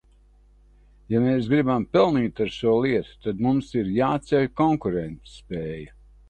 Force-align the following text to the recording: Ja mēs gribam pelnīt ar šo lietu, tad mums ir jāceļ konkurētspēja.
Ja 1.13 1.19
mēs 1.25 1.49
gribam 1.51 1.85
pelnīt 1.97 2.41
ar 2.45 2.49
šo 2.55 2.73
lietu, 2.85 3.19
tad 3.27 3.45
mums 3.49 3.69
ir 3.83 3.93
jāceļ 3.99 4.49
konkurētspēja. 4.63 5.95